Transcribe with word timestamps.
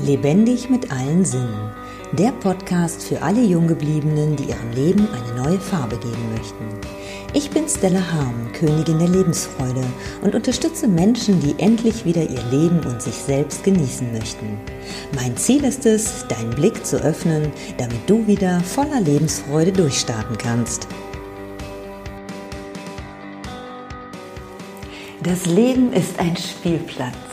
Lebendig 0.00 0.70
mit 0.70 0.90
allen 0.90 1.24
Sinnen. 1.24 1.70
Der 2.12 2.32
Podcast 2.32 3.02
für 3.04 3.22
alle 3.22 3.42
Junggebliebenen, 3.42 4.34
die 4.36 4.44
ihrem 4.44 4.72
Leben 4.72 5.06
eine 5.12 5.42
neue 5.42 5.60
Farbe 5.60 5.96
geben 5.96 6.34
möchten. 6.36 6.64
Ich 7.34 7.50
bin 7.50 7.68
Stella 7.68 8.00
Harm, 8.12 8.50
Königin 8.52 8.98
der 8.98 9.08
Lebensfreude 9.08 9.84
und 10.22 10.34
unterstütze 10.34 10.88
Menschen, 10.88 11.40
die 11.40 11.54
endlich 11.62 12.04
wieder 12.04 12.22
ihr 12.22 12.42
Leben 12.50 12.80
und 12.84 13.00
sich 13.00 13.14
selbst 13.14 13.64
genießen 13.64 14.12
möchten. 14.12 14.58
Mein 15.14 15.36
Ziel 15.36 15.62
ist 15.64 15.86
es, 15.86 16.26
deinen 16.26 16.50
Blick 16.50 16.84
zu 16.84 16.96
öffnen, 16.96 17.52
damit 17.76 18.00
du 18.08 18.26
wieder 18.26 18.60
voller 18.60 19.00
Lebensfreude 19.00 19.72
durchstarten 19.72 20.36
kannst. 20.36 20.88
Das 25.22 25.46
Leben 25.46 25.92
ist 25.92 26.18
ein 26.18 26.36
Spielplatz. 26.36 27.31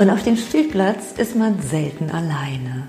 Und 0.00 0.08
auf 0.08 0.22
dem 0.22 0.38
Spielplatz 0.38 1.12
ist 1.18 1.36
man 1.36 1.60
selten 1.60 2.10
alleine. 2.10 2.88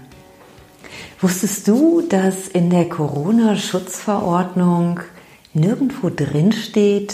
Wusstest 1.20 1.68
du, 1.68 2.02
dass 2.08 2.48
in 2.48 2.70
der 2.70 2.88
Corona-Schutzverordnung 2.88 5.02
nirgendwo 5.54 6.10
drin 6.10 6.54
steht, 6.54 7.14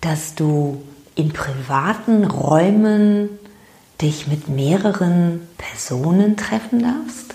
dass 0.00 0.34
du 0.34 0.82
in 1.14 1.34
privaten 1.34 2.24
Räumen 2.24 3.28
dich 4.00 4.28
mit 4.28 4.48
mehreren 4.48 5.46
Personen 5.58 6.38
treffen 6.38 6.82
darfst? 6.82 7.34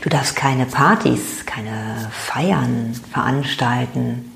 Du 0.00 0.08
darfst 0.08 0.34
keine 0.34 0.64
Partys, 0.64 1.44
keine 1.44 2.10
Feiern 2.10 2.98
veranstalten, 3.12 4.32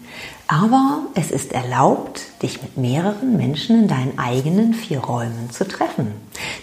aber 0.48 1.02
es 1.14 1.30
ist 1.30 1.52
erlaubt, 1.52 2.22
dich 2.42 2.62
mit 2.62 2.78
mehreren 2.78 3.36
Menschen 3.36 3.82
in 3.82 3.88
deinen 3.88 4.18
eigenen 4.18 4.72
vier 4.72 5.00
Räumen 5.00 5.50
zu 5.50 5.68
treffen. 5.68 6.12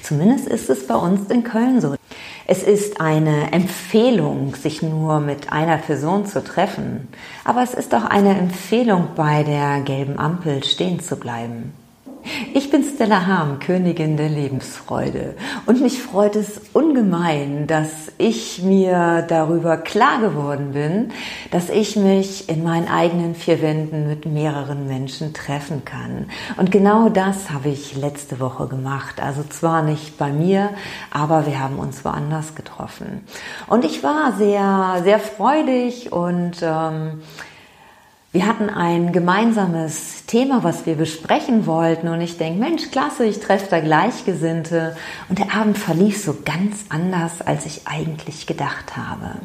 Zumindest 0.02 0.48
ist 0.48 0.70
es 0.71 0.88
bei 0.88 0.95
uns 0.95 1.30
in 1.30 1.44
Köln 1.44 1.80
so. 1.80 1.95
Es 2.48 2.63
ist 2.63 3.00
eine 3.00 3.53
Empfehlung, 3.53 4.56
sich 4.56 4.81
nur 4.81 5.19
mit 5.19 5.52
einer 5.52 5.78
Person 5.78 6.25
zu 6.25 6.44
treffen. 6.44 7.08
Aber 7.44 7.61
es 7.61 7.75
ist 7.75 7.94
auch 7.94 8.06
eine 8.06 8.38
Empfehlung, 8.38 9.09
bei 9.16 9.44
der 9.44 9.81
gelben 9.81 10.17
Ampel 10.19 10.63
stehen 10.63 11.00
zu 11.00 11.16
bleiben. 11.16 11.73
Ich 12.54 12.72
bin 12.72 12.84
Stella 12.84 13.28
Harm, 13.28 13.59
Königin 13.59 14.18
der 14.18 14.30
Lebensfreude. 14.30 15.36
Und 15.66 15.81
mich 15.81 16.02
freut 16.02 16.36
es 16.36 16.59
ungemein, 16.73 17.68
dass 17.68 18.12
ich 18.18 18.64
mir 18.64 19.26
darüber 19.28 19.78
klar 19.78 20.20
geworden 20.22 20.72
bin, 20.72 21.12
dass 21.52 21.70
ich 21.70 21.96
mich 21.96 22.50
in 22.50 22.64
meinen 22.64 22.88
eigenen 22.88 23.36
vier 23.36 23.62
Wänden 23.62 24.08
mit 24.08 24.26
mehreren 24.26 24.88
Menschen 24.88 25.34
treffen 25.34 25.86
kann. 25.86 26.26
Und 26.58 26.72
genau 26.72 27.09
das 27.09 27.52
habe 27.52 27.70
ich 27.70 27.96
letzte 27.96 28.40
Woche 28.40 28.68
gemacht. 28.68 29.22
Also 29.22 29.44
zwar 29.44 29.81
nicht 29.84 30.18
bei 30.18 30.31
mir, 30.31 30.72
aber 31.12 31.46
wir 31.46 31.59
haben 31.59 31.78
uns 31.78 32.03
woanders 32.03 32.56
getroffen. 32.56 33.23
Und 33.68 33.86
ich 33.86 34.03
war 34.03 34.34
sehr, 34.38 35.02
sehr 35.03 35.20
freudig 35.20 36.12
und 36.12 36.58
ähm, 36.62 37.22
wir 38.36 38.47
hatten 38.47 38.69
ein 38.69 39.14
gemeinsames 39.14 40.25
Thema, 40.25 40.61
was 40.61 40.86
wir 40.86 40.95
besprechen 40.95 41.66
wollten 41.66 42.09
und 42.09 42.19
ich 42.19 42.38
denke, 42.38 42.59
Mensch, 42.59 42.91
klasse, 42.91 43.23
ich 43.23 43.39
treffe 43.39 43.67
da 43.69 43.80
Gleichgesinnte 43.80 44.97
und 45.30 45.39
der 45.39 45.55
Abend 45.55 45.78
verlief 45.78 46.22
so 46.22 46.36
ganz 46.44 46.83
anders, 46.89 47.41
als 47.41 47.66
ich 47.66 47.88
eigentlich 47.88 48.45
gedacht 48.45 48.97
habe. 48.97 49.36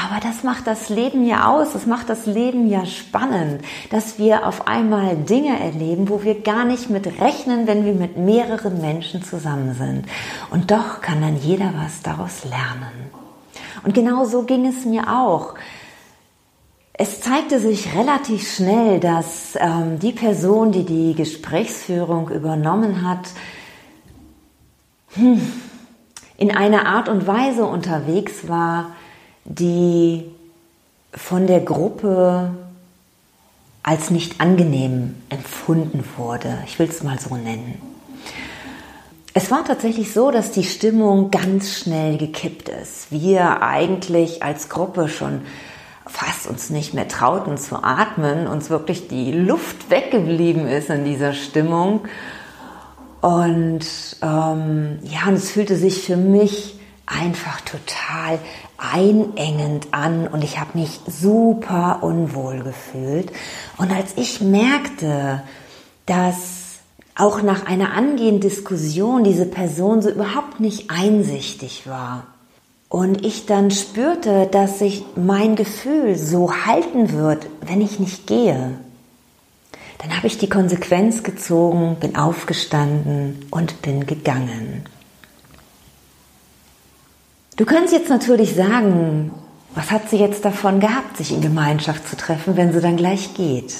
Aber 0.00 0.20
das 0.20 0.44
macht 0.44 0.68
das 0.68 0.90
Leben 0.90 1.26
ja 1.26 1.48
aus, 1.48 1.72
das 1.72 1.86
macht 1.86 2.08
das 2.08 2.26
Leben 2.26 2.68
ja 2.68 2.86
spannend, 2.86 3.62
dass 3.90 4.16
wir 4.16 4.46
auf 4.46 4.68
einmal 4.68 5.16
Dinge 5.16 5.58
erleben, 5.58 6.08
wo 6.08 6.22
wir 6.22 6.40
gar 6.40 6.64
nicht 6.64 6.90
mit 6.90 7.20
rechnen, 7.20 7.66
wenn 7.66 7.84
wir 7.84 7.94
mit 7.94 8.16
mehreren 8.16 8.80
Menschen 8.80 9.24
zusammen 9.24 9.74
sind. 9.74 10.06
Und 10.52 10.70
doch 10.70 11.00
kann 11.00 11.20
dann 11.20 11.36
jeder 11.36 11.72
was 11.82 12.02
daraus 12.02 12.44
lernen. 12.44 13.10
Und 13.82 13.92
genau 13.92 14.24
so 14.24 14.44
ging 14.44 14.66
es 14.66 14.84
mir 14.84 15.08
auch. 15.08 15.54
Es 16.96 17.20
zeigte 17.20 17.58
sich 17.58 17.92
relativ 17.96 18.54
schnell, 18.54 19.00
dass 19.00 19.56
ähm, 19.56 19.98
die 19.98 20.12
Person, 20.12 20.70
die 20.70 20.84
die 20.84 21.14
Gesprächsführung 21.14 22.28
übernommen 22.28 23.08
hat, 23.08 23.30
hm, 25.14 25.40
in 26.36 26.56
einer 26.56 26.86
Art 26.86 27.08
und 27.08 27.26
Weise 27.26 27.64
unterwegs 27.66 28.46
war, 28.46 28.92
die 29.44 30.24
von 31.12 31.48
der 31.48 31.60
Gruppe 31.60 32.52
als 33.82 34.10
nicht 34.10 34.40
angenehm 34.40 35.16
empfunden 35.30 36.04
wurde. 36.16 36.58
Ich 36.64 36.78
will 36.78 36.88
es 36.88 37.02
mal 37.02 37.18
so 37.18 37.34
nennen. 37.36 37.82
Es 39.34 39.50
war 39.50 39.64
tatsächlich 39.64 40.12
so, 40.12 40.30
dass 40.30 40.52
die 40.52 40.62
Stimmung 40.62 41.32
ganz 41.32 41.76
schnell 41.76 42.18
gekippt 42.18 42.68
ist. 42.68 43.10
Wir 43.10 43.62
eigentlich 43.62 44.44
als 44.44 44.68
Gruppe 44.68 45.08
schon 45.08 45.42
fast 46.06 46.46
uns 46.46 46.70
nicht 46.70 46.94
mehr 46.94 47.08
trauten 47.08 47.56
zu 47.56 47.82
atmen, 47.82 48.46
uns 48.46 48.70
wirklich 48.70 49.08
die 49.08 49.32
Luft 49.32 49.90
weggeblieben 49.90 50.66
ist 50.66 50.90
in 50.90 51.04
dieser 51.04 51.32
Stimmung. 51.32 52.02
Und 53.20 53.86
ähm, 54.20 54.98
ja, 55.02 55.28
und 55.28 55.34
es 55.34 55.50
fühlte 55.50 55.76
sich 55.76 56.02
für 56.02 56.16
mich 56.16 56.78
einfach 57.06 57.60
total 57.62 58.38
einengend 58.76 59.88
an 59.92 60.26
und 60.26 60.42
ich 60.44 60.58
habe 60.58 60.78
mich 60.78 61.00
super 61.06 61.98
unwohl 62.02 62.62
gefühlt. 62.62 63.32
Und 63.78 63.92
als 63.92 64.12
ich 64.16 64.40
merkte, 64.40 65.42
dass 66.06 66.80
auch 67.16 67.42
nach 67.42 67.66
einer 67.66 67.92
angehenden 67.92 68.40
Diskussion 68.40 69.24
diese 69.24 69.46
Person 69.46 70.02
so 70.02 70.10
überhaupt 70.10 70.60
nicht 70.60 70.90
einsichtig 70.90 71.86
war, 71.86 72.26
und 72.94 73.26
ich 73.26 73.44
dann 73.44 73.72
spürte, 73.72 74.46
dass 74.46 74.78
sich 74.78 75.04
mein 75.16 75.56
Gefühl 75.56 76.14
so 76.14 76.54
halten 76.64 77.10
wird, 77.10 77.44
wenn 77.60 77.80
ich 77.80 77.98
nicht 77.98 78.28
gehe. 78.28 78.78
Dann 79.98 80.16
habe 80.16 80.28
ich 80.28 80.38
die 80.38 80.48
Konsequenz 80.48 81.24
gezogen, 81.24 81.96
bin 81.98 82.14
aufgestanden 82.14 83.46
und 83.50 83.82
bin 83.82 84.06
gegangen. 84.06 84.84
Du 87.56 87.64
kannst 87.64 87.92
jetzt 87.92 88.10
natürlich 88.10 88.54
sagen, 88.54 89.32
was 89.74 89.90
hat 89.90 90.08
sie 90.08 90.18
jetzt 90.18 90.44
davon 90.44 90.78
gehabt, 90.78 91.16
sich 91.16 91.32
in 91.32 91.40
Gemeinschaft 91.40 92.08
zu 92.08 92.16
treffen, 92.16 92.56
wenn 92.56 92.72
sie 92.72 92.80
dann 92.80 92.96
gleich 92.96 93.34
geht? 93.34 93.74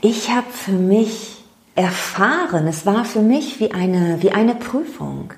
Ich 0.00 0.30
habe 0.30 0.50
für 0.50 0.72
mich 0.72 1.44
erfahren, 1.74 2.66
es 2.66 2.86
war 2.86 3.04
für 3.04 3.20
mich 3.20 3.60
wie 3.60 3.72
eine, 3.72 4.22
wie 4.22 4.30
eine 4.30 4.54
Prüfung. 4.54 5.34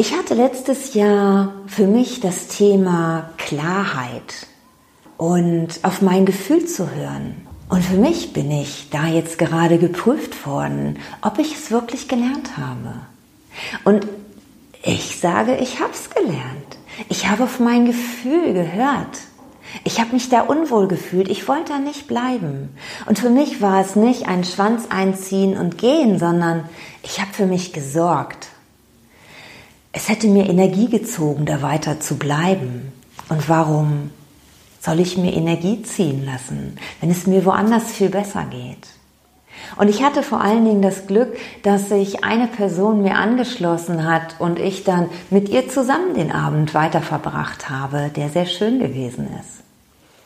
Ich 0.00 0.16
hatte 0.16 0.34
letztes 0.34 0.94
Jahr 0.94 1.54
für 1.66 1.88
mich 1.88 2.20
das 2.20 2.46
Thema 2.46 3.30
Klarheit 3.36 4.46
und 5.16 5.70
auf 5.82 6.02
mein 6.02 6.24
Gefühl 6.24 6.66
zu 6.66 6.88
hören. 6.94 7.34
Und 7.68 7.84
für 7.84 7.96
mich 7.96 8.32
bin 8.32 8.48
ich 8.48 8.90
da 8.90 9.08
jetzt 9.08 9.38
gerade 9.38 9.76
geprüft 9.76 10.46
worden, 10.46 11.00
ob 11.20 11.40
ich 11.40 11.52
es 11.56 11.72
wirklich 11.72 12.06
gelernt 12.06 12.56
habe. 12.56 12.94
Und 13.82 14.06
ich 14.84 15.18
sage, 15.18 15.56
ich 15.56 15.80
habe 15.80 15.90
es 15.92 16.10
gelernt. 16.10 16.78
Ich 17.08 17.28
habe 17.28 17.42
auf 17.42 17.58
mein 17.58 17.84
Gefühl 17.84 18.52
gehört. 18.52 19.18
Ich 19.82 19.98
habe 19.98 20.12
mich 20.12 20.28
da 20.28 20.42
unwohl 20.42 20.86
gefühlt. 20.86 21.28
Ich 21.28 21.48
wollte 21.48 21.72
da 21.72 21.80
nicht 21.80 22.06
bleiben. 22.06 22.68
Und 23.06 23.18
für 23.18 23.30
mich 23.30 23.60
war 23.60 23.80
es 23.80 23.96
nicht 23.96 24.28
ein 24.28 24.44
Schwanz 24.44 24.84
einziehen 24.90 25.58
und 25.58 25.76
gehen, 25.76 26.20
sondern 26.20 26.68
ich 27.02 27.20
habe 27.20 27.32
für 27.32 27.46
mich 27.46 27.72
gesorgt 27.72 28.46
es 29.92 30.08
hätte 30.08 30.28
mir 30.28 30.48
Energie 30.48 30.88
gezogen, 30.88 31.46
da 31.46 31.62
weiter 31.62 32.00
zu 32.00 32.16
bleiben. 32.16 32.92
Und 33.28 33.48
warum 33.48 34.10
soll 34.80 35.00
ich 35.00 35.16
mir 35.16 35.32
Energie 35.32 35.82
ziehen 35.82 36.24
lassen, 36.24 36.78
wenn 37.00 37.10
es 37.10 37.26
mir 37.26 37.44
woanders 37.44 37.84
viel 37.84 38.08
besser 38.08 38.44
geht? 38.44 38.88
Und 39.76 39.88
ich 39.88 40.02
hatte 40.02 40.22
vor 40.22 40.40
allen 40.40 40.64
Dingen 40.64 40.82
das 40.82 41.06
Glück, 41.06 41.36
dass 41.62 41.88
sich 41.88 42.24
eine 42.24 42.46
Person 42.46 43.02
mir 43.02 43.16
angeschlossen 43.16 44.08
hat 44.08 44.36
und 44.38 44.58
ich 44.58 44.84
dann 44.84 45.08
mit 45.30 45.48
ihr 45.48 45.68
zusammen 45.68 46.14
den 46.14 46.32
Abend 46.32 46.74
weiter 46.74 47.00
verbracht 47.00 47.68
habe, 47.68 48.10
der 48.14 48.28
sehr 48.28 48.46
schön 48.46 48.78
gewesen 48.78 49.28
ist. 49.40 49.58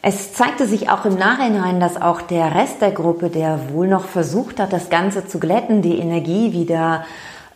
Es 0.05 0.33
zeigte 0.33 0.67
sich 0.67 0.91
auch 0.91 1.05
im 1.05 1.15
Nachhinein, 1.15 1.79
dass 1.79 2.01
auch 2.01 2.23
der 2.23 2.55
Rest 2.55 2.83
der 2.83 2.91
Gruppe, 2.91 3.31
der 3.31 3.71
wohl 3.73 3.87
noch 3.87 4.05
versucht 4.05 4.59
hat, 4.59 4.73
das 4.73 4.91
Ganze 4.91 5.27
zu 5.27 5.39
glätten, 5.39 5.81
die 5.81 5.99
Energie 5.99 6.53
wieder 6.53 7.05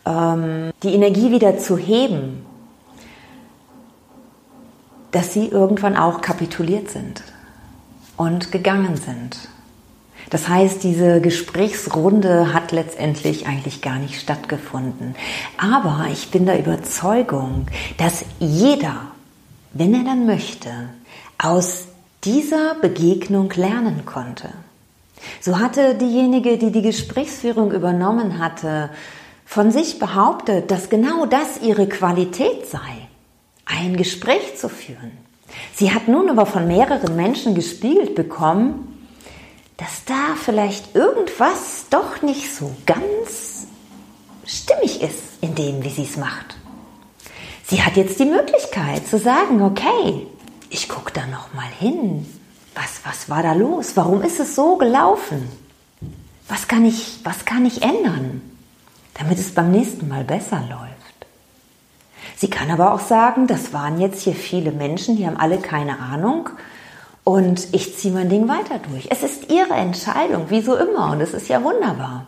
ähm, 0.07 0.71
die 0.83 0.93
Energie 0.93 1.31
wieder 1.31 1.57
zu 1.57 1.77
heben, 1.77 2.45
dass 5.11 5.33
sie 5.33 5.47
irgendwann 5.47 5.97
auch 5.97 6.21
kapituliert 6.21 6.89
sind 6.89 7.23
und 8.15 8.51
gegangen 8.51 8.95
sind. 8.95 9.49
Das 10.29 10.49
heißt, 10.49 10.83
diese 10.83 11.21
Gesprächsrunde 11.21 12.53
hat 12.53 12.73
letztendlich 12.73 13.47
eigentlich 13.47 13.81
gar 13.81 13.97
nicht 13.97 14.19
stattgefunden. 14.19 15.15
Aber 15.57 16.07
ich 16.11 16.31
bin 16.31 16.45
der 16.45 16.59
Überzeugung, 16.59 17.67
dass 17.97 18.25
jeder, 18.39 18.95
wenn 19.71 19.93
er 19.93 20.03
dann 20.03 20.25
möchte, 20.25 20.69
aus 21.37 21.85
dieser 22.25 22.75
Begegnung 22.75 23.51
lernen 23.55 24.05
konnte. 24.05 24.49
So 25.39 25.59
hatte 25.59 25.95
diejenige, 25.95 26.57
die 26.57 26.71
die 26.71 26.81
Gesprächsführung 26.81 27.71
übernommen 27.71 28.37
hatte, 28.37 28.89
von 29.47 29.71
sich 29.71 29.97
behauptet, 29.97 30.69
dass 30.69 30.89
genau 30.89 31.25
das 31.25 31.61
ihre 31.61 31.87
Qualität 31.87 32.67
sei, 32.69 33.07
ein 33.65 33.95
Gespräch 33.95 34.57
zu 34.57 34.67
führen. 34.67 35.11
Sie 35.73 35.93
hat 35.93 36.09
nun 36.09 36.29
aber 36.29 36.45
von 36.45 36.67
mehreren 36.67 37.15
Menschen 37.15 37.55
gespiegelt 37.55 38.13
bekommen, 38.13 39.07
dass 39.77 40.03
da 40.05 40.35
vielleicht 40.35 40.95
irgendwas 40.95 41.85
doch 41.89 42.21
nicht 42.21 42.53
so 42.53 42.75
ganz 42.85 43.67
stimmig 44.45 45.01
ist 45.01 45.23
in 45.39 45.55
dem, 45.55 45.81
wie 45.81 45.89
sie 45.89 46.03
es 46.03 46.17
macht. 46.17 46.57
Sie 47.65 47.81
hat 47.81 47.95
jetzt 47.95 48.19
die 48.19 48.25
Möglichkeit 48.25 49.07
zu 49.07 49.17
sagen, 49.17 49.61
okay, 49.61 50.27
ich 50.69 50.89
gucke 50.89 51.13
da 51.13 51.25
noch 51.27 51.53
mal 51.53 51.69
hin. 51.79 52.25
Was, 52.75 52.99
was 53.05 53.29
war 53.29 53.43
da 53.43 53.53
los? 53.53 53.95
Warum 53.95 54.21
ist 54.23 54.41
es 54.41 54.55
so 54.55 54.75
gelaufen? 54.75 55.47
Was 56.49 56.67
kann 56.67 56.85
ich, 56.85 57.19
was 57.23 57.45
kann 57.45 57.65
ich 57.65 57.81
ändern? 57.81 58.41
Damit 59.17 59.39
es 59.39 59.53
beim 59.53 59.71
nächsten 59.71 60.07
Mal 60.07 60.23
besser 60.23 60.61
läuft. 60.69 60.97
Sie 62.35 62.49
kann 62.49 62.69
aber 62.69 62.93
auch 62.93 62.99
sagen, 62.99 63.47
das 63.47 63.73
waren 63.73 63.99
jetzt 63.99 64.21
hier 64.21 64.35
viele 64.35 64.71
Menschen, 64.71 65.17
die 65.17 65.25
haben 65.25 65.37
alle 65.37 65.57
keine 65.57 65.99
Ahnung 65.99 66.49
und 67.23 67.73
ich 67.73 67.97
ziehe 67.97 68.13
mein 68.13 68.29
Ding 68.29 68.47
weiter 68.47 68.79
durch. 68.91 69.07
Es 69.09 69.23
ist 69.23 69.51
ihre 69.51 69.73
Entscheidung, 69.73 70.49
wie 70.49 70.61
so 70.61 70.75
immer 70.75 71.11
und 71.11 71.21
es 71.21 71.33
ist 71.33 71.47
ja 71.47 71.63
wunderbar. 71.63 72.25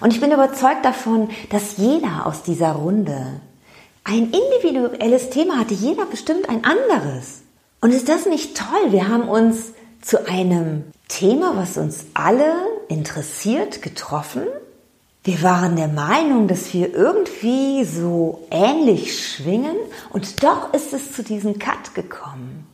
Und 0.00 0.12
ich 0.12 0.20
bin 0.20 0.30
überzeugt 0.30 0.84
davon, 0.84 1.30
dass 1.50 1.78
jeder 1.78 2.26
aus 2.26 2.42
dieser 2.42 2.72
Runde 2.72 3.40
ein 4.04 4.30
individuelles 4.30 5.30
Thema 5.30 5.58
hatte, 5.58 5.74
jeder 5.74 6.06
bestimmt 6.06 6.48
ein 6.48 6.64
anderes. 6.64 7.40
Und 7.80 7.92
ist 7.92 8.08
das 8.08 8.26
nicht 8.26 8.56
toll? 8.56 8.92
Wir 8.92 9.08
haben 9.08 9.28
uns 9.28 9.72
zu 10.02 10.28
einem 10.28 10.84
Thema, 11.08 11.56
was 11.56 11.76
uns 11.78 12.06
alle 12.14 12.52
interessiert, 12.88 13.82
getroffen 13.82 14.42
wir 15.28 15.42
waren 15.42 15.76
der 15.76 15.88
Meinung, 15.88 16.48
dass 16.48 16.72
wir 16.72 16.94
irgendwie 16.94 17.84
so 17.84 18.46
ähnlich 18.50 19.28
schwingen 19.28 19.76
und 20.08 20.42
doch 20.42 20.72
ist 20.72 20.94
es 20.94 21.12
zu 21.12 21.22
diesem 21.22 21.58
Cut 21.58 21.94
gekommen. 21.94 22.66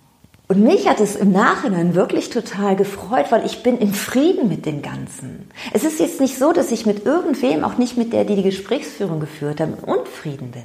Und 0.46 0.62
mich 0.62 0.88
hat 0.88 1.00
es 1.00 1.16
im 1.16 1.32
Nachhinein 1.32 1.96
wirklich 1.96 2.30
total 2.30 2.76
gefreut, 2.76 3.26
weil 3.30 3.44
ich 3.44 3.64
bin 3.64 3.78
in 3.78 3.92
Frieden 3.92 4.48
mit 4.48 4.66
dem 4.66 4.82
Ganzen. 4.82 5.50
Es 5.72 5.82
ist 5.82 5.98
jetzt 5.98 6.20
nicht 6.20 6.38
so, 6.38 6.52
dass 6.52 6.70
ich 6.70 6.86
mit 6.86 7.04
irgendwem, 7.04 7.64
auch 7.64 7.76
nicht 7.76 7.96
mit 7.96 8.12
der, 8.12 8.24
die 8.24 8.36
die 8.36 8.44
Gesprächsführung 8.44 9.18
geführt 9.18 9.58
hat, 9.58 9.82
unfrieden 9.82 10.52
bin. 10.52 10.62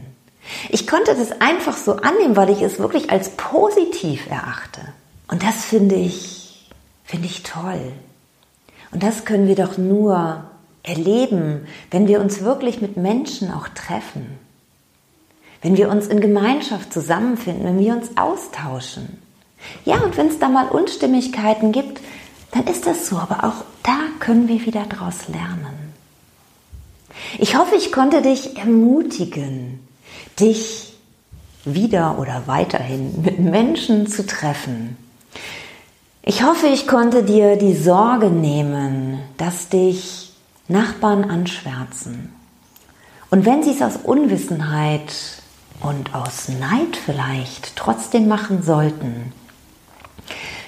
Ich 0.69 0.85
konnte 0.85 1.15
das 1.15 1.41
einfach 1.41 1.75
so 1.75 1.93
annehmen, 1.93 2.35
weil 2.35 2.51
ich 2.51 2.61
es 2.61 2.77
wirklich 2.77 3.09
als 3.09 3.31
positiv 3.31 4.29
erachte. 4.29 4.81
Und 5.27 5.41
das 5.41 5.65
finde 5.65 5.95
ich, 5.95 6.69
finde 7.03 7.25
ich 7.25 7.41
toll. 7.41 7.93
Und 8.91 9.01
das 9.01 9.25
können 9.25 9.47
wir 9.47 9.55
doch 9.55 9.79
nur 9.79 10.43
erleben, 10.89 11.67
wenn 11.91 12.07
wir 12.07 12.19
uns 12.19 12.41
wirklich 12.41 12.81
mit 12.81 12.97
Menschen 12.97 13.51
auch 13.51 13.67
treffen, 13.69 14.25
wenn 15.61 15.77
wir 15.77 15.89
uns 15.89 16.07
in 16.07 16.21
Gemeinschaft 16.21 16.91
zusammenfinden, 16.91 17.65
wenn 17.65 17.79
wir 17.79 17.93
uns 17.93 18.17
austauschen. 18.17 19.21
Ja, 19.85 19.97
und 19.99 20.17
wenn 20.17 20.27
es 20.27 20.39
da 20.39 20.49
mal 20.49 20.67
Unstimmigkeiten 20.67 21.71
gibt, 21.71 22.01
dann 22.51 22.65
ist 22.67 22.87
das 22.87 23.07
so, 23.07 23.17
aber 23.17 23.43
auch 23.43 23.65
da 23.83 23.97
können 24.19 24.47
wir 24.47 24.65
wieder 24.65 24.85
daraus 24.89 25.27
lernen. 25.27 25.93
Ich 27.37 27.57
hoffe, 27.57 27.75
ich 27.75 27.91
konnte 27.91 28.21
dich 28.21 28.57
ermutigen, 28.57 29.79
dich 30.39 30.93
wieder 31.65 32.17
oder 32.19 32.43
weiterhin 32.45 33.21
mit 33.21 33.39
Menschen 33.39 34.07
zu 34.07 34.25
treffen. 34.25 34.97
Ich 36.23 36.43
hoffe, 36.43 36.67
ich 36.67 36.87
konnte 36.87 37.23
dir 37.23 37.55
die 37.55 37.75
Sorge 37.75 38.29
nehmen, 38.29 39.19
dass 39.37 39.69
dich 39.69 40.28
Nachbarn 40.69 41.29
anschwärzen. 41.29 42.31
Und 43.31 43.45
wenn 43.45 43.63
sie 43.63 43.71
es 43.71 43.81
aus 43.81 43.97
Unwissenheit 43.97 45.11
und 45.81 46.13
aus 46.13 46.47
Neid 46.47 46.95
vielleicht 46.95 47.75
trotzdem 47.75 48.27
machen 48.27 48.61
sollten, 48.61 49.33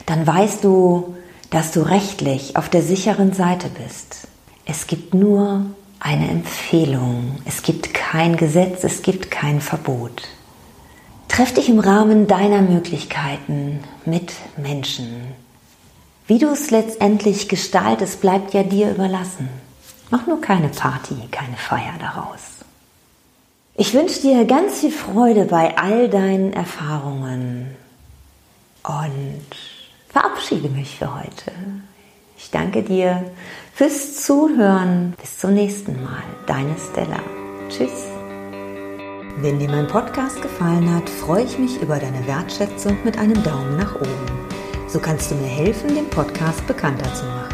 dann 0.08 0.26
weißt 0.26 0.64
du, 0.64 1.16
dass 1.52 1.72
du 1.72 1.82
rechtlich 1.82 2.56
auf 2.56 2.68
der 2.68 2.82
sicheren 2.82 3.34
Seite 3.34 3.70
bist. 3.70 4.28
Es 4.66 4.88
gibt 4.88 5.14
nur 5.14 5.68
eine 6.00 6.30
Empfehlung, 6.30 7.36
es 7.46 7.62
gibt 7.62 7.94
kein 7.94 8.38
Gesetz, 8.38 8.84
es 8.84 9.04
gibt 9.04 9.30
kein 9.30 9.62
Verbot. 9.62 10.24
Treff 11.28 11.54
dich 11.54 11.70
im 11.70 11.80
Rahmen 11.80 12.26
deiner 12.26 12.64
Möglichkeiten 12.64 13.82
mit 14.06 14.34
Menschen. 14.58 15.28
Wie 16.26 16.40
du 16.40 16.48
es 16.48 16.72
letztendlich 16.72 17.48
gestaltest, 17.48 18.20
bleibt 18.20 18.56
ja 18.56 18.64
dir 18.64 18.90
überlassen. 18.90 19.61
Mach 20.12 20.28
nur 20.28 20.42
keine 20.42 20.68
Party, 20.68 21.16
keine 21.32 21.56
Feier 21.56 21.94
daraus. 22.00 22.60
Ich 23.76 23.94
wünsche 23.94 24.22
dir 24.22 24.46
ganz 24.46 24.82
viel 24.82 24.92
Freude 24.92 25.46
bei 25.46 25.78
all 25.78 26.10
deinen 26.10 26.52
Erfahrungen 26.52 27.76
und 28.84 29.46
verabschiede 30.10 30.68
mich 30.68 30.98
für 30.98 31.16
heute. 31.16 31.52
Ich 32.38 32.52
danke 32.52 32.84
dir 32.84 33.32
fürs 33.74 34.22
Zuhören. 34.24 35.14
Bis 35.20 35.40
zum 35.40 35.54
nächsten 35.54 36.04
Mal. 36.04 36.24
Deine 36.46 36.76
Stella. 36.78 37.20
Tschüss. 37.70 38.08
Wenn 39.38 39.60
dir 39.60 39.70
mein 39.70 39.88
Podcast 39.88 40.42
gefallen 40.42 40.94
hat, 40.94 41.10
freue 41.10 41.46
ich 41.46 41.58
mich 41.58 41.82
über 41.82 41.98
deine 41.98 42.28
Wertschätzung 42.28 42.98
mit 43.06 43.18
einem 43.18 43.42
Daumen 43.44 43.78
nach 43.78 43.96
oben. 43.96 44.50
So 44.90 45.00
kannst 45.00 45.32
du 45.32 45.36
mir 45.36 45.48
helfen, 45.48 45.96
den 45.96 46.10
Podcast 46.10 46.68
bekannter 46.68 47.14
zu 47.14 47.26
machen. 47.26 47.51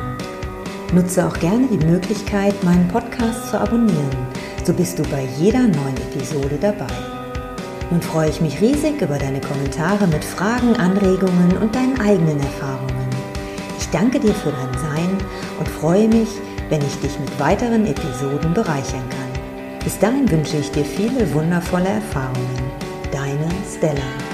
Nutze 0.94 1.28
auch 1.28 1.38
gerne 1.40 1.68
die 1.68 1.86
Möglichkeit, 1.86 2.64
meinen 2.64 2.88
Podcast 2.88 3.50
zu 3.50 3.60
abonnieren. 3.60 4.16
So 4.64 4.74
bist 4.74 4.98
du 4.98 5.04
bei 5.04 5.28
jeder 5.38 5.60
neuen 5.60 5.98
Episode 6.12 6.58
dabei. 6.60 6.88
Nun 7.92 8.02
freue 8.02 8.30
ich 8.30 8.42
mich 8.42 8.62
riesig 8.62 9.02
über 9.02 9.18
deine 9.18 9.42
Kommentare 9.42 10.08
mit 10.08 10.24
Fragen, 10.24 10.76
Anregungen 10.76 11.58
und 11.62 11.76
deinen 11.76 12.00
eigenen 12.00 12.40
Erfahrungen. 12.40 13.08
Ich 13.80 13.90
danke 13.90 14.20
dir 14.20 14.34
für 14.34 14.52
dein 14.52 14.74
Sein 14.80 15.18
und 15.60 15.68
freue 15.68 16.08
mich, 16.08 16.30
wenn 16.70 16.82
ich 16.82 17.00
dich 17.00 17.18
mit 17.20 17.40
weiteren 17.40 17.86
Episoden 17.86 18.54
bereichern 18.54 19.08
kann. 19.10 19.80
Bis 19.84 20.00
dahin 20.00 20.30
wünsche 20.30 20.58
ich 20.58 20.72
dir 20.72 20.86
viele 20.86 21.34
wundervolle 21.34 21.88
Erfahrungen. 21.88 22.72
Deine 23.12 23.50
Stella. 23.74 24.27